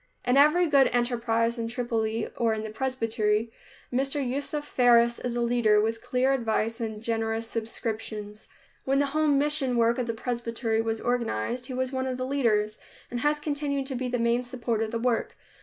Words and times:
In 0.25 0.35
every 0.35 0.65
good 0.65 0.87
enterprise, 0.87 1.59
in 1.59 1.67
Tripoli, 1.67 2.27
or 2.35 2.55
in 2.55 2.73
presbytery, 2.73 3.51
Mr. 3.93 4.27
Yusuf 4.27 4.67
Faris 4.67 5.19
is 5.19 5.35
a 5.35 5.41
leader, 5.43 5.79
with 5.79 6.01
clear 6.01 6.33
advice 6.33 6.79
and 6.81 7.03
generous 7.03 7.45
subscriptions. 7.45 8.47
When 8.83 8.97
the 8.97 9.05
home 9.13 9.37
mission 9.37 9.77
work 9.77 9.99
of 9.99 10.07
the 10.07 10.15
presbytery 10.15 10.81
was 10.81 10.99
organized, 10.99 11.67
he 11.67 11.75
was 11.75 11.91
one 11.91 12.07
of 12.07 12.17
the 12.17 12.25
leaders, 12.25 12.79
and 13.11 13.19
has 13.19 13.39
continued 13.39 13.85
to 13.85 13.95
be 13.95 14.07
the 14.09 14.17
main 14.17 14.41
support 14.41 14.81
of 14.81 14.89
the 14.89 14.97
work. 14.97 15.35